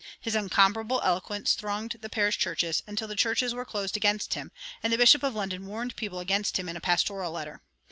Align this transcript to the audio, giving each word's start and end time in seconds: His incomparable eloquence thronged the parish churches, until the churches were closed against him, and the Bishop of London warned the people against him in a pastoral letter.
His 0.19 0.33
incomparable 0.33 0.99
eloquence 1.03 1.53
thronged 1.53 1.97
the 2.01 2.09
parish 2.09 2.39
churches, 2.39 2.81
until 2.87 3.07
the 3.07 3.15
churches 3.15 3.53
were 3.53 3.65
closed 3.65 3.95
against 3.95 4.33
him, 4.33 4.51
and 4.81 4.91
the 4.91 4.97
Bishop 4.97 5.21
of 5.21 5.35
London 5.35 5.67
warned 5.67 5.91
the 5.91 5.95
people 5.95 6.17
against 6.17 6.57
him 6.57 6.67
in 6.67 6.75
a 6.75 6.81
pastoral 6.81 7.31
letter. 7.31 7.61